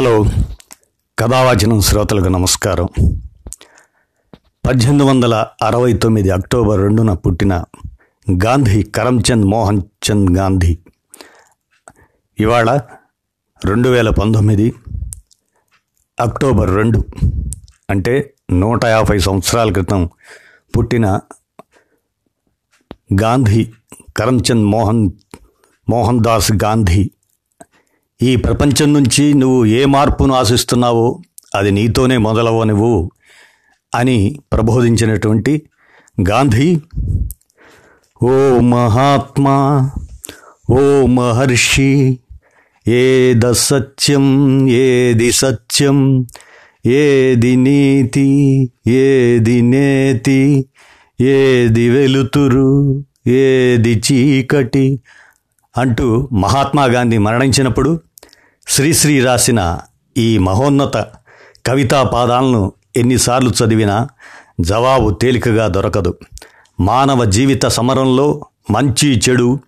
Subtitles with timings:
[0.00, 0.24] Hello.
[1.18, 2.86] కథావాచనం శ్రోతలకు నమస్కారం.
[4.68, 7.64] పద్దెనిమిది వందల అరవై తొమ్మిది అక్టోబర్ రెండున పుట్టిన
[8.30, 10.78] గాంధీ కరమ్చంద్ మోహన్ చంద్ గాంధీ.
[12.40, 12.80] ఇవాళ
[13.64, 14.74] రెండు వేల పంతొమ్మిది
[16.20, 17.04] అక్టోబర్ రెండు
[17.90, 20.10] అంటే నూట యాభై సంవత్సరాల క్రితం
[20.76, 21.20] పుట్టిన
[23.22, 23.72] గాంధీ
[24.16, 25.10] కరమ్చంద్ మోహన్
[25.88, 27.10] మోహన్ దాస్ గాంధీ
[28.20, 31.06] ఈ ప్రపంచం నుంచి నువ్వు ఏ మార్పును ఆశిస్తున్నావో
[31.54, 32.94] అది నీతోనే మొదలవనివ్వు
[33.92, 34.16] అని
[34.52, 35.52] ప్రబోధించినటువంటి
[36.22, 36.68] గాంధీ
[38.20, 38.34] ఓ
[38.66, 39.56] మహాత్మా
[40.70, 41.92] ఓ మహర్షి
[42.86, 44.26] ఏద సత్యం
[44.80, 45.98] ఏది సత్యం
[46.96, 48.28] ఏది నీతి
[48.98, 50.40] ఏది నేతి
[51.18, 52.68] ఏది వెలుతురు
[53.40, 54.86] ఏది చీకటి
[55.74, 57.90] అంటూ మహాత్మా గాంధీ మరణించినప్పుడు
[58.70, 59.78] శ్రీశ్రీ రాసిన
[60.18, 60.96] ఈ మహోన్నత
[61.66, 64.08] కవితా పాదాలను ఎన్నిసార్లు చదివినా
[64.60, 66.14] జవాబు తేలికగా దొరకదు.
[66.80, 69.58] మానవ జీవిత సమరంలో మంచి చెడు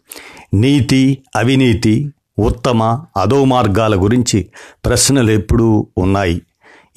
[0.54, 4.46] నీతి అవినీతి ఉత్తమ అధో మార్గాల గురించి
[4.84, 6.42] ప్రశ్నలు ఎప్పుడూ ఉన్నాయి.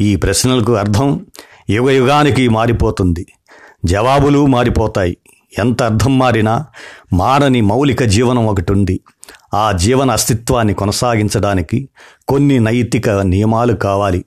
[0.01, 1.25] ఈ ప్రశ్నలకు అర్థం
[1.69, 3.25] యుగ యుగానికి మారిపోతుంది.
[3.85, 5.17] జవాబులు మారిపోతాయి.
[5.59, 6.65] ఎంత అర్థం మారినా
[7.13, 8.99] మారని మౌలిక జీవనం ఒకటి ఉంది.
[9.55, 11.89] ఆ జీవన అస్తిత్వాన్ని కొనసాగించడానికి
[12.27, 14.25] కొన్ని నైతిక నియమాలు కావాలి.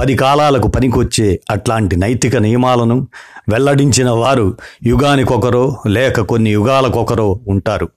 [0.00, 3.08] పది కాలాలకు పనికొచ్చే అట్లాంటి నైతిక నియమాలను
[3.48, 4.56] వెల్లడించిన వారు
[4.86, 7.88] యుగానికొకరో లేక కొన్ని యుగాలకొకరో ఉంటారు.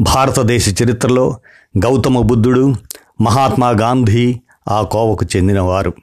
[0.00, 1.36] భారతదేశ చరిత్రలో
[1.78, 2.74] గౌతమ బుద్ధుడు
[3.20, 5.94] మహాత్మా గాంధీ ఆ కోవకు చెందినవారు.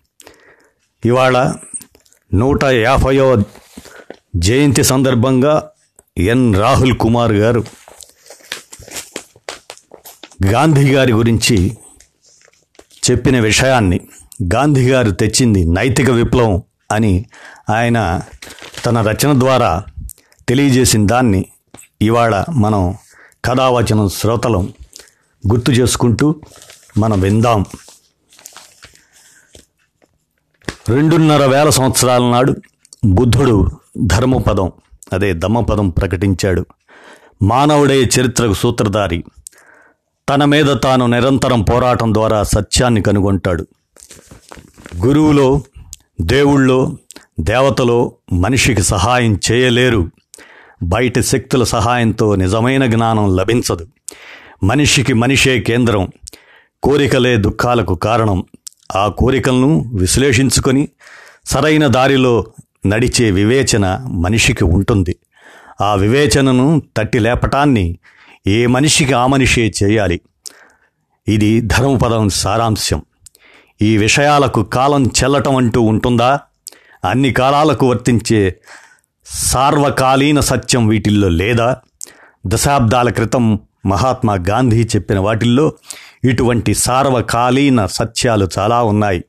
[1.05, 1.53] ఇవాళ
[2.33, 3.43] నూట యాభైవ
[4.35, 5.69] జయంతి సందర్భంగా
[6.17, 7.63] ఎన్ రాహుల్ కుమార్ గారు
[10.45, 11.77] గాంధీ గారి గురించి
[13.11, 13.99] చెప్పిన విషయాన్ని
[14.53, 17.25] గాంధీ గారు తెచ్చింది నైతిక విప్లవం అని
[17.69, 18.21] ఆయన
[18.85, 19.83] తన రచన ద్వారా
[20.49, 21.45] తెలియజేసిన దాన్ని
[22.01, 22.95] ఇవాళ మనం
[23.45, 24.73] కథావచనం శ్రోతలం
[25.47, 26.35] గుర్తు చేసుకుంటూ
[26.97, 27.65] మనం విందాం.
[30.89, 32.55] రెండున్నర వేల సంవత్సరాల నాడు
[33.05, 33.69] బుద్ధుడు
[34.05, 34.71] ధర్మపదం
[35.13, 36.65] అదే దమ్మపదం ప్రకటించాడు.
[37.41, 39.23] మానవుడే చరిత్రకు సూత్రధారి.
[40.29, 43.67] తన మీద తాను నిరంతరం పోరాటం ద్వారా సత్యాన్ని కనుగొంటాడు.
[45.05, 45.61] గురువులో
[46.21, 46.97] దేవుళ్ళో
[47.39, 50.09] దేవతలో మనిషికి సహాయం చేయలేరు.
[50.83, 53.87] బయట శక్తుల సహాయంతో నిజమైన జ్ఞానం లభించదు.
[54.63, 56.07] మనిషికి మనిషే కేంద్రం.
[56.83, 58.43] కోరికలే దుఃఖాలకు కారణం.
[58.95, 60.87] ఆ కోరికలను విశ్లేషించుకొని
[61.45, 62.45] సరైన దారిలో
[62.87, 65.15] నడిచే వివేచన మనిషికి ఉంటుంది.
[65.81, 67.97] ఆ వివేచనను తట్టి లేపటాన్ని
[68.47, 70.21] ఏ మనిషికి ఆ మనిషే చేయాలి?
[71.27, 73.01] ఇది ధర్మపదం సారాంశం.
[73.81, 76.39] ఈ విషయాలకు కాలం చెల్లటం అంటూ ఉంటుందా?
[77.05, 78.55] అన్ని కాలాలకు వర్తించే
[79.25, 81.77] సార్వకాలీన సత్యం వీటిల్లో లేదా?
[82.47, 85.73] దశాబ్దాల క్రితం మహాత్మా గాంధీ చెప్పిన వాటిల్లో
[86.23, 89.23] ఇటువంటి సార్వకాలీన సత్యాలు చాలా ఉన్నాయి.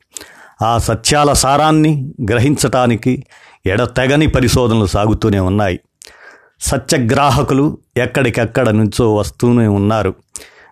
[0.62, 3.24] ఆ సత్యాల సారాన్ని గ్రహించటానికి
[3.66, 5.80] ఎడతెగని పరిశోధనలు సాగుతూనే ఉన్నాయి.
[6.60, 10.14] సత్యగ్రాహకులు ఎక్కడికెక్కడ నుంచో వస్తూనే ఉన్నారు.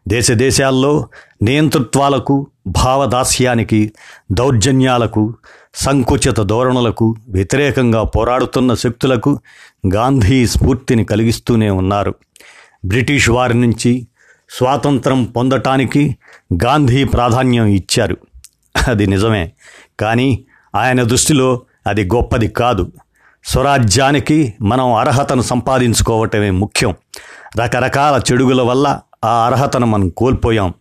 [0.09, 1.09] దేశ దేశాల్లో
[1.43, 3.93] నియంతృత్వాలకు భావదాస్యానికి
[4.33, 5.35] దౌర్జన్యాలకు
[5.75, 9.41] సంకుచిత ధోరణులకు వ్యతిరేకంగా పోరాడుతున్న శక్తులకు
[9.95, 12.15] గాంధీ స్ఫూర్తిని కలిగిస్తూనే ఉన్నారు.
[12.85, 14.07] బ్రిటిష్ వారి నుంచి
[14.51, 16.17] స్వాతంత్రం పొందటానికి
[16.65, 18.17] గాంధీ ప్రాధాన్యం ఇచ్చారు.
[18.89, 19.53] అది నిజమే
[20.01, 20.45] కానీ
[20.75, 22.93] ఆయన దృష్టిలో అది గొప్పది కాదు.
[23.47, 26.95] స్వరాజ్యానికి మనం అర్హతను సంపాదించుకోవటమే ముఖ్యం.
[27.61, 30.75] రకరకాల చెడుగుల వల్ల ఆ అర్హతను మనం కోల్పోయాం.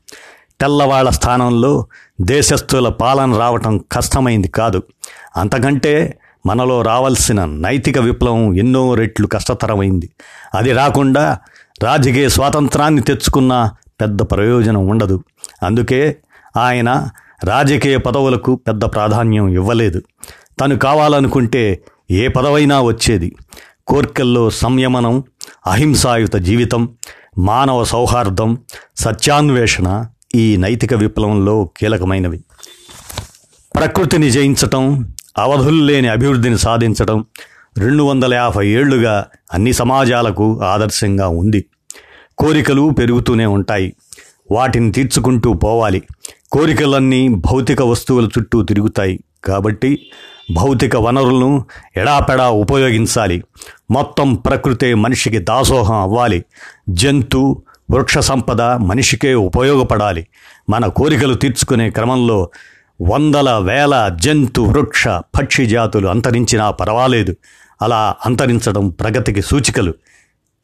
[0.62, 1.88] తెల్లవాళ్ళ స్థానంలో
[2.22, 4.84] దేశస్థుల పాలన రావటం కష్టమైంది కాదు.
[5.38, 10.10] అంతకంటే మనలో రావాల్సిన నైతిక విప్లవం ఎన్నో రెట్లు కష్టతరమైంది.
[10.56, 11.38] అది రాకుండా
[11.84, 13.72] రాజకీయ స్వాతంత్రాన్ని తెచ్చుకున్న
[14.02, 15.24] పెద్ద ప్రయోజనం ఉండదు.
[15.64, 16.16] అందుకే
[16.58, 17.10] ఆయన
[17.44, 20.02] రాజకీయ పదవులకు పెద్ద ప్రాధాన్యం ఇవ్వలేదు.
[20.62, 23.36] తను కావాలనుకుంటే ఏ పదవైనా వచ్చేది.
[23.88, 25.24] కోర్కెల్లో సంయమనం
[25.68, 26.90] అహింసాయుత జీవితం
[27.38, 28.58] మానవ సౌహార్దం
[28.96, 30.06] సత్యాన్వేషణ
[30.36, 32.44] ఈ నైతిక విప్లవంలో కీలకమైనవి.
[33.76, 37.26] ప్రకృతిని జయించటం అవధులు లేని అభివృద్ధిని సాధించటం
[37.78, 41.66] రెండు వందల యాభై ఏళ్ళుగా అన్ని సమాజాలకు ఆదర్శంగా ఉంది.
[42.38, 43.96] కోరికలు పెరుగుతూనే ఉంటాయి.
[44.52, 46.02] వాటిని తీర్చుకుంటూ పోవాలి.
[46.52, 49.24] కోరికలన్నీ భౌతిక వస్తువుల చుట్టూ తిరుగుతాయి.
[49.44, 50.12] కాబట్టి
[50.52, 51.66] భౌతిక వనరులను
[51.98, 53.44] ఎడాపెడా ఉపయోగించాలి.
[53.92, 56.46] మొత్తం ప్రకృతే మనిషికి దాసోహం అవ్వాలి.
[56.90, 60.28] జంతు వృక్ష సంపద మనిషికే ఉపయోగపడాలి.
[60.70, 62.50] మన కోరికలు తీర్చుకునే క్రమంలో
[63.02, 67.36] వందల వేల జంతు వృక్ష పక్షి జాతులు అంతరించినా పర్వాలేదు.
[67.82, 69.94] అలా అంతరించడం ప్రగతికి సూచికలు.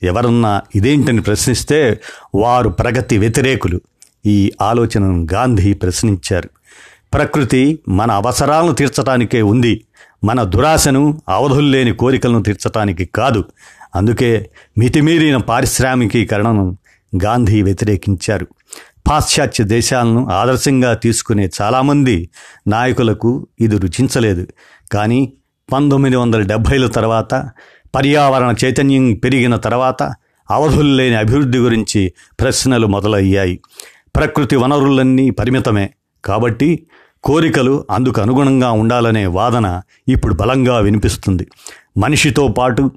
[0.04, 2.00] ఎవరన్నా ఇదేంటని ప్రశ్నిస్తే
[2.36, 3.82] వారు ప్రగతి వ్యతిరేకులు.
[4.26, 6.50] ఈ ఆలోచనను గాంధీ ప్రశ్నించారు.
[7.14, 9.86] ప్రకృతి మన అవసరాలను తీర్చటానికే ఉంది.
[10.24, 13.44] మన దురాశను అవధుల్లేని కోరికలను తీర్చటానికి కాదు.
[13.96, 16.78] అందుకే మితిమీరిన పారిశ్రామికీకరణను
[17.24, 18.48] గాంధీ వ్యతిరేకించారు.
[19.08, 22.30] పాశ్చాత్య దేశాలను ఆదర్శంగా తీసుకునే చాలామంది
[22.68, 24.48] నాయకులకు ఇది రుచించలేదు.
[24.92, 25.34] కానీ
[25.74, 27.50] పంతొమ్మిది వందల డెబ్భైల తర్వాత
[27.96, 30.14] పర్యావరణ చైతన్యం పెరిగిన తర్వాత
[30.52, 33.60] అవధుల్లేని అభివృద్ధి గురించి ప్రశ్నలు మొదలయ్యాయి.
[34.16, 35.90] ప్రకృతి వనరులన్నీ పరిమితమే.
[36.26, 36.88] కాబట్టి
[37.24, 41.48] కోరికలు అందుకు అనుగుణంగా ఉండాలనే వాదన ఇప్పుడు బలంగా వినిపిస్తుంది.
[41.98, 42.92] మనిషితో పాటు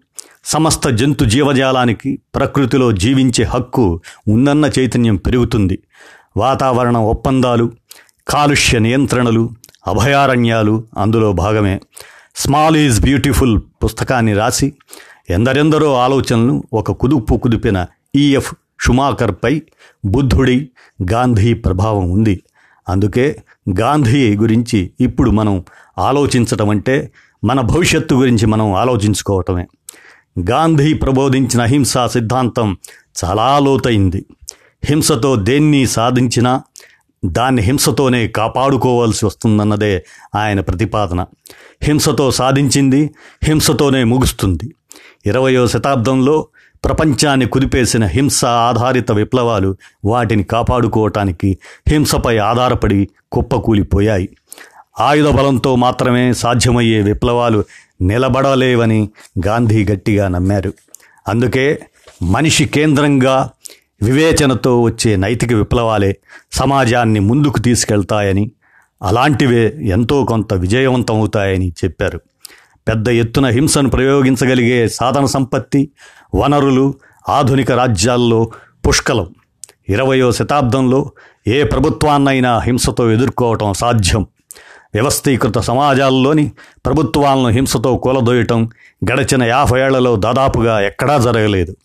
[0.44, 5.78] సమస్త జంతు జీవజాలానికి ప్రకృతిలో జీవించే హక్కు ఉందన్న చైతన్యం పెరుగుతుంది.
[6.36, 7.72] వాతావరణ ఒప్పందాలు
[8.28, 9.50] కాలుష్య నియంత్రణలు
[9.86, 11.80] అభయారణ్యాలు అందులో భాగమే.
[12.36, 14.72] స్మాల్ ఈజ్ బ్యూటిఫుల్ పుస్తకాన్ని రాసి
[15.30, 17.86] ఎందరెందరో ఆలోచనలు ఒక కుదుపు కుదిపిన
[18.16, 19.62] ఈఎఫ్ షుమాకర్పై
[20.04, 20.68] బుద్ధుడి
[21.12, 22.42] గాంధీ ప్రభావం ఉంది.
[22.88, 23.42] అందుకే
[23.80, 25.64] గాంధీ గురించి ఇప్పుడు మనం
[25.98, 27.12] ఆలోచించటం అంటే
[27.44, 29.66] మన భవిష్యత్తు గురించి మనం ఆలోచించుకోవటమే.
[30.50, 32.76] గాంధీ ప్రబోధించిన హింసా సిద్ధాంతం
[33.24, 34.26] చాలా లోతైంది.
[34.84, 36.62] హింసతో దేన్ని సాధించినా
[37.24, 40.04] దాన్ని హింసతోనే కాపాడుకోవాల్సి వస్తుందన్నదే
[40.36, 41.24] ఆయన ప్రతిపాదన.
[41.82, 43.10] హింసతో సాధించింది
[43.44, 44.74] హింసతోనే ముగుస్తుంది.
[45.26, 46.48] ఇరవయో శతాబ్దంలో
[46.84, 51.58] ప్రపంచాన్ని కుదిపేసిన హింస ఆధారిత విప్లవాలు వాటిని కాపాడుకోవటానికి
[51.88, 54.28] హింసపై ఆధారపడి కుప్పకూలిపోయాయి.
[55.00, 57.64] ఆయుధ బలంతో మాత్రమే సాధ్యమయ్యే విప్లవాలు
[58.02, 59.08] నిలబడలేవని
[59.46, 60.72] గాంధీ గట్టిగా నమ్మారు.
[61.28, 61.78] అందుకే
[62.22, 63.50] మనిషి కేంద్రంగా
[64.02, 66.16] వివేచనతో వచ్చే నైతిక విప్లవాలే
[66.52, 68.50] సమాజాన్ని ముందుకు తీసుకెళ్తాయని
[69.02, 72.20] అలాంటివే ఎంతో కొంత విజయవంతమవుతాయని చెప్పారు.
[72.88, 75.90] పెద్ద ఎత్తున హింసను ప్రయోగించగలిగే సాధన సంపత్తి
[76.34, 76.94] వనరులు
[77.28, 78.50] ఆధునిక రాజ్యాల్లో
[78.88, 79.34] పుష్కలం.
[79.88, 81.10] ఇరవయో శతాబ్దంలో
[81.46, 84.26] ఏ ప్రభుత్వాన్నైనా హింసతో ఎదుర్కోవటం సాధ్యం.
[84.94, 86.52] వ్యవస్థీకృత సమాజాల్లోని
[86.86, 88.70] ప్రభుత్వాలను హింసతో కూలదోయటం
[89.12, 91.76] గడిచిన యాభై ఏళ్ళలో దాదాపుగా ఎక్కడా జరగలేదు.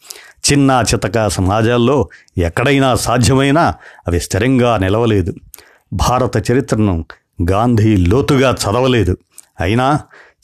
[0.51, 3.73] చిన్న చితక సమాజాల్లో ఎక్కడైనా సాధ్యమైనా
[4.07, 5.33] అవి స్థిరంగా నిలవలేదు.
[5.93, 7.05] భారత చరిత్రను
[7.51, 9.17] గాంధీ లోతుగా చదవలేదు.
[9.59, 9.99] అయినా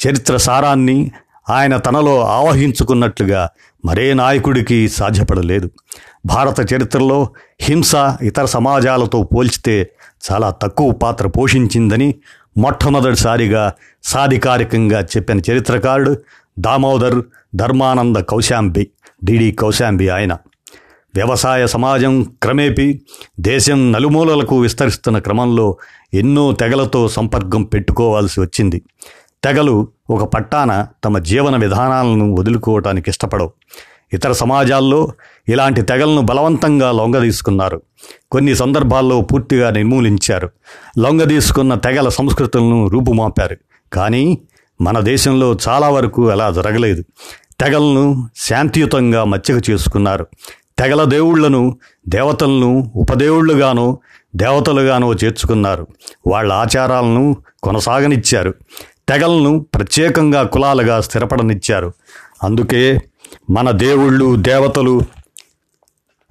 [0.08, 1.12] చరిత్ర సారాన్ని
[1.50, 3.50] ఆయన తనలో ఆవహించుకున్నట్లుగా
[3.86, 5.70] మరే నాయకుడికి సాధ్యపడలేదు.
[6.26, 7.30] భారత చరిత్రలో
[7.62, 9.92] హింస ఇతర సమాజాలతో పోల్చితే
[10.32, 12.16] చాలా తక్కువ పాత్ర పోషించిందని
[12.58, 16.18] మొట్టమొదటిసారిగా సాధికారికంగా చెప్పిన చరిత్రకారుడు
[16.60, 17.22] దామోదర్
[17.56, 18.88] ధర్మానంద కౌశాంబి
[19.24, 20.38] డిడి కౌశాంబి ఆయన.
[21.16, 23.02] వ్యవసాయ సమాజం క్రమేపీ
[23.40, 25.78] దేశం నలుమూలలకు విస్తరిస్తున్న క్రమంలో
[26.14, 28.82] ఎన్నో తెగలతో సంపర్కం పెట్టుకోవాల్సి వచ్చింది.
[29.46, 33.52] తెగలు ఒక పట్టాన తమ జీవన విధానాలను వదులుకోవటానికి ఇష్టపడవు.
[34.14, 35.12] ఇతర సమాజాల్లో
[35.50, 37.82] ఇలాంటి తెగలను బలవంతంగా లొంగదీసుకున్నారు.
[38.32, 40.50] కొన్ని సందర్భాల్లో పూర్తిగా నిర్మూలించారు.
[41.00, 43.58] లొంగదీసుకున్న తెగల సంస్కృతులను రూపుమాపారు.
[43.94, 44.38] కానీ
[44.82, 47.04] మన దేశంలో చాలా వరకు అలా జరగలేదు.
[47.60, 50.28] తెగలను శాంతియుతంగా మచ్చక చేసుకున్నారు.
[50.80, 51.78] తెగల దేవుళ్ళను
[52.08, 54.00] దేవతలను ఉపదేవుళ్ళుగానో
[54.36, 55.88] దేవతలుగానో చేర్చుకున్నారు.
[56.28, 58.54] వాళ్ళ ఆచారాలను కొనసాగనిచ్చారు.
[59.10, 61.94] తెగలను ప్రత్యేకంగా కులాలుగా స్థిరపడనిచ్చారు.
[62.44, 63.00] అందుకే
[63.50, 65.02] మన దేవుళ్ళు దేవతలు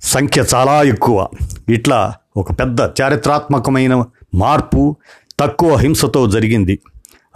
[0.00, 1.28] సంఖ్య చాలా ఎక్కువ.
[1.68, 4.04] ఇట్లా ఒక పెద్ద చారిత్రాత్మకమైన
[4.34, 4.96] మార్పు
[5.40, 6.78] తక్కువ హింసతో జరిగింది.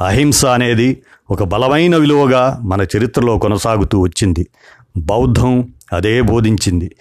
[0.07, 4.47] అహింస అనేది ఒక బలమైన విలువగా మన చరిత్రలో కొనసాగుతూ వచ్చింది.
[4.97, 6.97] బౌద్ధం అదే బోధించింది.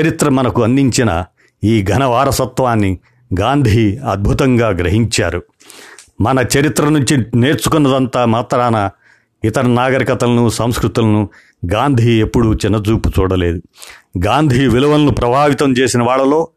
[0.00, 1.24] చరిత్ర మనకు అందించిన
[1.64, 2.98] ఈ ఘన వారసత్వాన్ని
[3.40, 5.42] గాంధీ అద్భుతంగా గ్రహించారు.
[6.20, 8.90] మన చరిత్ర నుంచి నేర్చుకున్నదంతా మాత్రాన
[9.44, 11.30] ఇతర నాగరికతలను సంస్కృతులను
[11.72, 13.62] గాంధీ ఎప్పుడూ చిన్నచూపు చూడలేదు.
[14.24, 16.48] గాంధీ విలువలను ప్రభావితం చేసిన వాళ్ళలో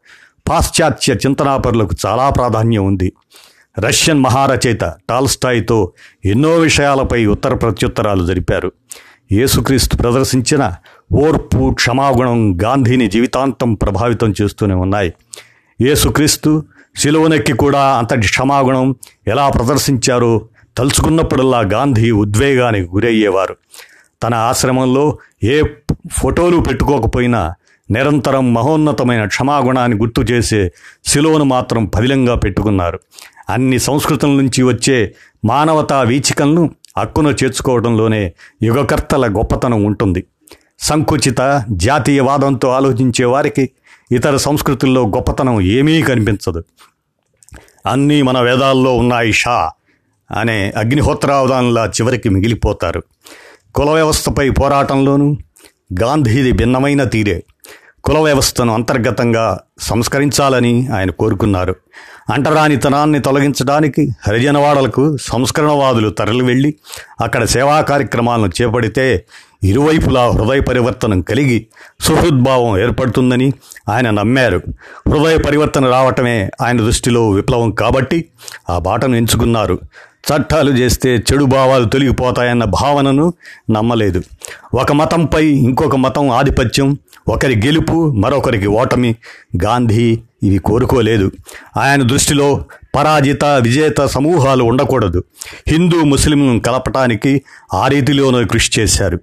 [0.48, 3.12] పాశ్చాత్య చింతనాపరులకు చాలా ప్రాధాన్యం ఉంది.
[3.78, 5.92] రష్యన్ మహారచయిత టాల్స్టాయ్తో
[6.24, 8.72] ఎన్నో విషయాలపై ఉత్తర ప్రత్యుత్తరాలు జరిపారు.
[9.32, 10.74] యేసుక్రీస్తు ప్రదర్శించిన
[11.12, 15.14] ఓర్పు క్షమాగుణం గాంధీని జీవితాంతం ప్రభావితం చేస్తూనే ఉన్నాయి.
[15.80, 16.64] యేసుక్రీస్తు
[16.96, 18.94] శిలువనెక్కి కూడా అంతటి క్షమాగుణం
[19.26, 20.48] ఎలా ప్రదర్శించారో
[20.78, 23.56] తలుచుకున్నప్పుడల్లా గాంధీ ఉద్వేగానికి గురయ్యేవారు.
[24.22, 25.62] తన ఆశ్రమంలో ఏ
[26.12, 27.54] ఫోటోలు పెట్టుకోకపోయినా
[27.90, 30.72] నిరంతరం మహోన్నతమైన క్షమాగుణాన్ని గుర్తు చేసే
[31.04, 33.00] శిలువను మాత్రం పదిలంగా పెట్టుకున్నారు.
[33.48, 40.24] అన్ని సంస్కృతుల నుంచి వచ్చే మానవతా వీచికలను హక్కును చేర్చుకోవడంలోనే యుగకర్తల గొప్పతనం ఉంటుంది.
[40.80, 43.70] సంకుచిత జాతీయవాదంతో ఆలోచించే వారికి
[44.12, 46.64] ఇతర సంస్కృతుల్లో గొప్పతనం ఏమీ కనిపించదు.
[47.86, 49.70] అన్నీ మన వేదాల్లో ఉన్నాయి షా
[50.30, 53.02] అనే అగ్నిహోత్రావధానంలా చివరికి మిగిలిపోతారు.
[53.74, 55.36] కుల వ్యవస్థపై పోరాటంలోనూ
[56.00, 57.44] గాంధీది భిన్నమైన తీరే.
[58.04, 61.76] కుల వ్యవస్థను అంతర్గతంగా సంస్కరించాలని ఆయన కోరుకున్నారు.
[62.32, 66.74] అంటరానితనాన్ని తొలగించడానికి హరిజనవాడలకు సంస్కరణవాదులు తరలి వెళ్ళి
[67.20, 69.26] అక్కడ సేవా కార్యక్రమాలను చేపడితే
[69.64, 71.66] ఇరువైపులా హృదయ పరివర్తనం కలిగి
[72.00, 73.52] సుహృద్భావం ఏర్పడుతుందని
[73.88, 74.62] ఆయన నమ్మారు.
[75.08, 78.24] హృదయ పరివర్తన రావటమే ఆయన దృష్టిలో విప్లవం కాబట్టి
[78.70, 79.78] ఆ బాటను ఎంచుకున్నారు.
[80.24, 83.34] చట్టాలు చేస్తే చెడు భావాలు తొలగిపోతాయన్న భావనను
[83.70, 84.22] నమ్మలేదు.
[84.74, 89.16] ఒక మతంపై ఇంకొక మతం ఆధిపత్యం ఒకరి గెలుపు మరొకరికి ఓటమి.
[89.64, 91.32] గాంధీ ఇవి కోరుకోలేదు.
[91.76, 92.64] ఆయన దృష్టిలో
[92.96, 95.24] పరాజిత విజేత సమూహాలు ఉండకూడదు.
[95.68, 97.42] హిందూ ముస్లింలను కలపటానికి
[97.74, 99.20] ఆ రీతిలోనూ కృషి చేశారు.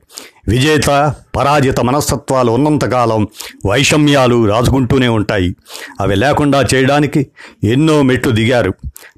[0.47, 3.27] విజేత పరాజిత మనస్తత్వాలు ఉన్నంతకాలం
[3.65, 5.55] వైషమ్యాలు రాజుకుంటూనే ఉంటాయి.
[6.01, 7.27] అవి లేకుండా చేయడానికి
[7.63, 8.73] ఎన్నో మెట్లు దిగారు.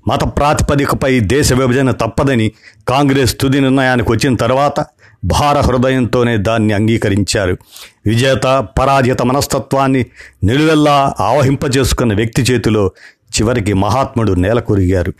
[0.07, 2.51] మత ప్రాతిపదికపై దేశ విభజన తప్పదని
[2.87, 4.85] కాంగ్రెస్ తుది నిర్ణయానికి వచ్చిన తర్వాత
[5.25, 7.57] భార హృదయంతోనే దాన్ని అంగీకరించారు.
[8.05, 10.05] విజేత పరాజిత మనస్తత్వాన్ని
[10.43, 12.91] నిలువెల్లా ఆవహింపజేసుకున్న వ్యక్తి చేతిలో
[13.33, 15.13] చివరికి మహాత్ముడు నేలకొరిగారు.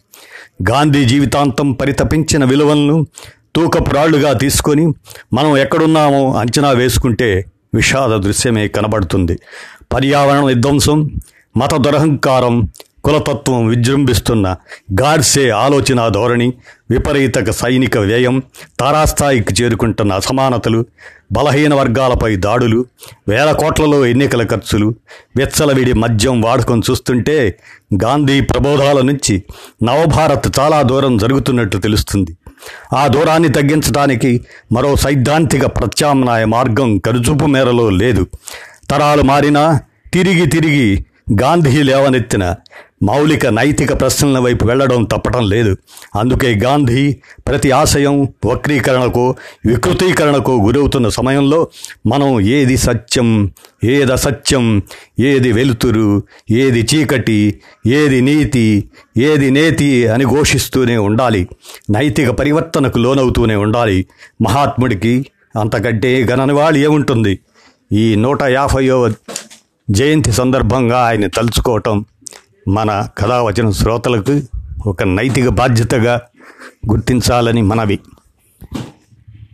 [0.69, 3.07] గాంధీ జీవితాంతం పరితపించిన విలువలను
[3.55, 4.93] తూకపురాళ్ళుగా తీసుకొని
[5.33, 9.39] మనం ఎక్కడున్నామో అంచనా వేసుకుంటే విషాద దృశ్యమే కనబడుతుంది.
[9.93, 11.10] పర్యావరణ విధ్వంసం
[11.57, 12.69] మత దురహంకారం
[13.03, 14.55] కులతత్వం విజృంభిస్తున్న
[15.01, 16.53] గాడ్సే ఆలోచన ధోరణి
[16.91, 18.43] విపరీత సైనిక వ్యయం
[18.79, 20.86] తారాస్థాయికి చేరుకుంటున్న అసమానతలు
[21.31, 22.86] బలహీన వర్గాలపై దాడులు
[23.29, 24.95] వేల కోట్లలో ఎన్నికల ఖర్చులు
[25.38, 27.60] వెచ్చలవిడి మద్యం వాడకం చూస్తుంటే
[28.03, 29.43] గాంధీ ప్రబోధాల నుంచి
[29.83, 32.38] నవభారత్ చాలా దూరం జరుగుతున్నట్టు తెలుస్తుంది.
[32.93, 34.41] ఆ దూరాన్ని తగ్గించడానికి
[34.72, 38.27] మరో సైద్ధాంతిక ప్రత్యామ్నాయ మార్గం కరుచూపు మేరలో లేదు.
[38.89, 39.81] తరాలు మారినా
[40.13, 41.05] తిరిగి తిరిగి
[41.41, 42.55] గాంధీ లేవనెత్తిన
[43.03, 45.77] మౌలిక నైతిక ప్రశ్నల వైపు వెళ్ళడం తప్పటం లేదు.
[46.15, 47.17] అందుకే గాంధీ
[47.48, 51.67] ప్రతి ఆశయం వక్రీకరణకు వికృతీకరణకు గురవుతున్న సమయంలో
[52.07, 53.51] మనం ఏది సత్యం
[53.83, 54.81] ఏది అసత్యం
[55.19, 61.48] ఏది వెలుతురు ఏది చీకటి ఏది నీతి ఏది నేతి అని ఘోషిస్తూనే ఉండాలి.
[61.89, 64.05] నైతిక పరివర్తనకు లోనవుతూనే ఉండాలి.
[64.41, 65.25] మహాత్ముడికి
[65.60, 67.39] అంతకంటే ఘననివాళి ఏముంటుంది?
[67.91, 69.13] ఈ నూట యాభైవ
[69.89, 72.05] జయంతి సందర్భంగా ఆయన తలుచుకోవటం
[72.67, 74.41] మన కథావచన శ్రోతలకు
[74.88, 76.22] ఒక నైతిక బాధ్యతగా
[76.91, 78.00] గుర్తించాలని మనవి.